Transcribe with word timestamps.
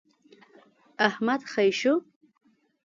احمد 1.07 1.41
خې 1.51 1.67
شو. 1.79 1.93